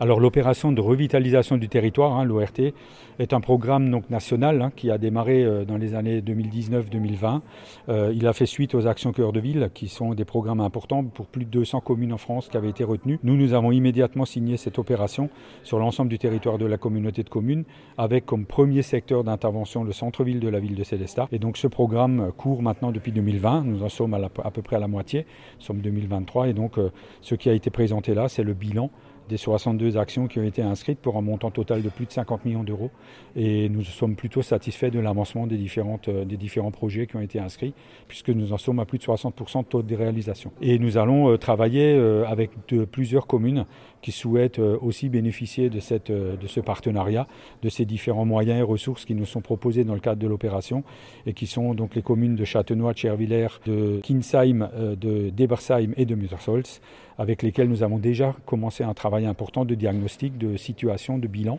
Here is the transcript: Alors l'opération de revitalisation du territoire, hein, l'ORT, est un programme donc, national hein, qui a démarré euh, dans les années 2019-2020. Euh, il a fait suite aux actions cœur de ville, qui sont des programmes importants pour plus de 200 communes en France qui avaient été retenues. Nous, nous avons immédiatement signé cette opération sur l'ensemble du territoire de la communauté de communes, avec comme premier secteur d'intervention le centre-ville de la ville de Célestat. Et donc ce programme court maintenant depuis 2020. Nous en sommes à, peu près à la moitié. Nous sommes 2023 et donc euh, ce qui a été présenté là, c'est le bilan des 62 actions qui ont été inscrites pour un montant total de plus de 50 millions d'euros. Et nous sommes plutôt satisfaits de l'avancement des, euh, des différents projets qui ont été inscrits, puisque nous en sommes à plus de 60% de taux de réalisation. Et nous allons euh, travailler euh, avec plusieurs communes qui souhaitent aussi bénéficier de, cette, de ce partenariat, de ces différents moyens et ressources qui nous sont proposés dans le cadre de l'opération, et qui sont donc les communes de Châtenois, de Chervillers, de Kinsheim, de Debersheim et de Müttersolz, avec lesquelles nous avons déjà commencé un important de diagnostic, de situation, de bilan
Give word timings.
Alors 0.00 0.20
l'opération 0.20 0.70
de 0.70 0.80
revitalisation 0.80 1.56
du 1.56 1.68
territoire, 1.68 2.16
hein, 2.16 2.24
l'ORT, 2.24 2.72
est 3.18 3.32
un 3.32 3.40
programme 3.40 3.90
donc, 3.90 4.08
national 4.10 4.62
hein, 4.62 4.70
qui 4.76 4.92
a 4.92 4.98
démarré 4.98 5.42
euh, 5.42 5.64
dans 5.64 5.76
les 5.76 5.96
années 5.96 6.20
2019-2020. 6.20 7.40
Euh, 7.88 8.12
il 8.14 8.28
a 8.28 8.32
fait 8.32 8.46
suite 8.46 8.76
aux 8.76 8.86
actions 8.86 9.10
cœur 9.10 9.32
de 9.32 9.40
ville, 9.40 9.70
qui 9.74 9.88
sont 9.88 10.14
des 10.14 10.24
programmes 10.24 10.60
importants 10.60 11.02
pour 11.02 11.26
plus 11.26 11.44
de 11.44 11.50
200 11.50 11.80
communes 11.80 12.12
en 12.12 12.16
France 12.16 12.48
qui 12.48 12.56
avaient 12.56 12.68
été 12.68 12.84
retenues. 12.84 13.18
Nous, 13.24 13.36
nous 13.36 13.54
avons 13.54 13.72
immédiatement 13.72 14.24
signé 14.24 14.56
cette 14.56 14.78
opération 14.78 15.30
sur 15.64 15.80
l'ensemble 15.80 16.10
du 16.10 16.18
territoire 16.18 16.58
de 16.58 16.66
la 16.66 16.78
communauté 16.78 17.24
de 17.24 17.28
communes, 17.28 17.64
avec 17.96 18.24
comme 18.24 18.46
premier 18.46 18.82
secteur 18.82 19.24
d'intervention 19.24 19.82
le 19.82 19.90
centre-ville 19.90 20.38
de 20.38 20.48
la 20.48 20.60
ville 20.60 20.76
de 20.76 20.84
Célestat. 20.84 21.26
Et 21.32 21.40
donc 21.40 21.56
ce 21.56 21.66
programme 21.66 22.30
court 22.36 22.62
maintenant 22.62 22.92
depuis 22.92 23.10
2020. 23.10 23.64
Nous 23.64 23.82
en 23.82 23.88
sommes 23.88 24.14
à, 24.14 24.50
peu 24.52 24.62
près 24.62 24.76
à 24.76 24.78
la 24.78 24.86
moitié. 24.86 25.26
Nous 25.58 25.64
sommes 25.64 25.80
2023 25.80 26.48
et 26.48 26.52
donc 26.52 26.78
euh, 26.78 26.90
ce 27.20 27.34
qui 27.34 27.50
a 27.50 27.52
été 27.52 27.70
présenté 27.70 28.14
là, 28.14 28.28
c'est 28.28 28.44
le 28.44 28.54
bilan 28.54 28.90
des 29.28 29.36
62 29.36 29.96
actions 29.96 30.26
qui 30.26 30.38
ont 30.38 30.44
été 30.44 30.62
inscrites 30.62 30.98
pour 30.98 31.16
un 31.16 31.20
montant 31.20 31.50
total 31.50 31.82
de 31.82 31.88
plus 31.88 32.06
de 32.06 32.12
50 32.12 32.44
millions 32.44 32.64
d'euros. 32.64 32.90
Et 33.36 33.68
nous 33.68 33.82
sommes 33.84 34.16
plutôt 34.16 34.42
satisfaits 34.42 34.90
de 34.90 34.98
l'avancement 34.98 35.46
des, 35.46 35.58
euh, 35.78 36.24
des 36.24 36.36
différents 36.36 36.70
projets 36.70 37.06
qui 37.06 37.16
ont 37.16 37.20
été 37.20 37.38
inscrits, 37.38 37.74
puisque 38.08 38.30
nous 38.30 38.52
en 38.52 38.58
sommes 38.58 38.80
à 38.80 38.84
plus 38.84 38.98
de 38.98 39.04
60% 39.04 39.62
de 39.62 39.68
taux 39.68 39.82
de 39.82 39.94
réalisation. 39.94 40.52
Et 40.60 40.78
nous 40.78 40.98
allons 40.98 41.30
euh, 41.30 41.36
travailler 41.36 41.94
euh, 41.94 42.24
avec 42.26 42.50
plusieurs 42.90 43.26
communes 43.26 43.66
qui 44.00 44.12
souhaitent 44.12 44.60
aussi 44.60 45.08
bénéficier 45.08 45.70
de, 45.70 45.80
cette, 45.80 46.12
de 46.12 46.46
ce 46.46 46.60
partenariat, 46.60 47.26
de 47.62 47.68
ces 47.68 47.84
différents 47.84 48.24
moyens 48.24 48.60
et 48.60 48.62
ressources 48.62 49.04
qui 49.04 49.16
nous 49.16 49.26
sont 49.26 49.40
proposés 49.40 49.82
dans 49.82 49.94
le 49.94 50.00
cadre 50.00 50.22
de 50.22 50.26
l'opération, 50.28 50.84
et 51.26 51.32
qui 51.32 51.48
sont 51.48 51.74
donc 51.74 51.96
les 51.96 52.02
communes 52.02 52.36
de 52.36 52.44
Châtenois, 52.44 52.92
de 52.92 52.98
Chervillers, 52.98 53.48
de 53.66 53.98
Kinsheim, 54.04 54.70
de 54.96 55.30
Debersheim 55.30 55.94
et 55.96 56.04
de 56.04 56.14
Müttersolz, 56.14 56.80
avec 57.18 57.42
lesquelles 57.42 57.68
nous 57.68 57.82
avons 57.82 57.98
déjà 57.98 58.36
commencé 58.46 58.84
un 58.84 58.94
important 59.26 59.64
de 59.64 59.74
diagnostic, 59.74 60.36
de 60.38 60.56
situation, 60.56 61.18
de 61.18 61.26
bilan 61.26 61.56